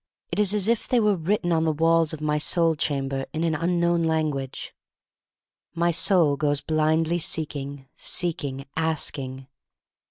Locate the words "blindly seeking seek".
6.61-8.43